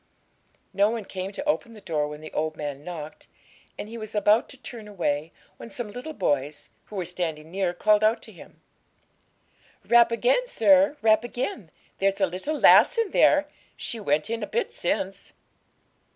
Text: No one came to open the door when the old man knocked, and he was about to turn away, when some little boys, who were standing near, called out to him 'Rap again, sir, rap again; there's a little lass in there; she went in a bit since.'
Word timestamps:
No 0.73 0.89
one 0.89 1.05
came 1.05 1.31
to 1.31 1.45
open 1.47 1.75
the 1.75 1.79
door 1.79 2.07
when 2.07 2.21
the 2.21 2.33
old 2.33 2.57
man 2.57 2.83
knocked, 2.83 3.27
and 3.77 3.87
he 3.87 3.99
was 3.99 4.15
about 4.15 4.49
to 4.49 4.57
turn 4.57 4.87
away, 4.87 5.31
when 5.57 5.69
some 5.69 5.91
little 5.91 6.13
boys, 6.15 6.71
who 6.85 6.95
were 6.95 7.05
standing 7.05 7.51
near, 7.51 7.71
called 7.71 8.03
out 8.03 8.19
to 8.23 8.31
him 8.31 8.61
'Rap 9.85 10.11
again, 10.11 10.47
sir, 10.47 10.97
rap 11.03 11.23
again; 11.23 11.69
there's 11.99 12.19
a 12.19 12.25
little 12.25 12.57
lass 12.59 12.97
in 12.97 13.11
there; 13.11 13.47
she 13.77 13.99
went 13.99 14.27
in 14.27 14.41
a 14.41 14.47
bit 14.47 14.73
since.' 14.73 15.33